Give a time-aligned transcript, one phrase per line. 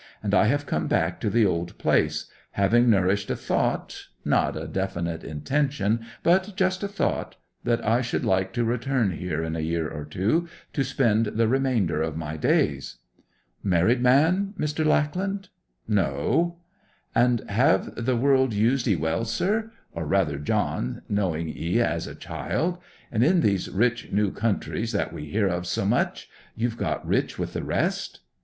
[0.23, 5.23] 'And I have come back to the old place, having nourished a thought—not a definite
[5.23, 10.03] intention, but just a thought—that I should like to return here in a year or
[10.05, 12.95] two, to spend the remainder of my days.'
[13.61, 14.83] 'Married man, Mr.
[14.83, 15.49] Lackland?'
[15.87, 16.57] 'No.'
[17.13, 22.79] 'And have the world used 'ee well, sir—or rather John, knowing 'ee as a child?
[23.11, 27.53] In these rich new countries that we hear of so much, you've got rich with
[27.53, 28.21] the rest?